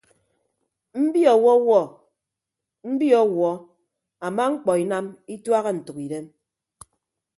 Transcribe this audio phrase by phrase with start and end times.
[1.03, 1.81] Mbi ọwọwuọ
[2.91, 3.51] mbi ọwuọ
[4.25, 6.25] ama mkpọ inam ituaha ntʌkidem.